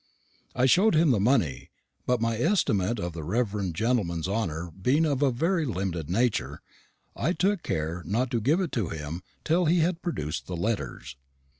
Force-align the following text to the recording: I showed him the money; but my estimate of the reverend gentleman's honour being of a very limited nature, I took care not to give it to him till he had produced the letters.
I 0.55 0.65
showed 0.65 0.95
him 0.95 1.11
the 1.11 1.19
money; 1.19 1.69
but 2.07 2.19
my 2.19 2.35
estimate 2.39 2.97
of 2.99 3.13
the 3.13 3.21
reverend 3.23 3.75
gentleman's 3.75 4.27
honour 4.27 4.71
being 4.71 5.05
of 5.05 5.21
a 5.21 5.29
very 5.29 5.63
limited 5.63 6.09
nature, 6.09 6.59
I 7.15 7.33
took 7.33 7.61
care 7.61 8.01
not 8.07 8.31
to 8.31 8.41
give 8.41 8.59
it 8.61 8.71
to 8.71 8.89
him 8.89 9.21
till 9.43 9.65
he 9.65 9.81
had 9.81 10.01
produced 10.01 10.47
the 10.47 10.57
letters. 10.57 11.17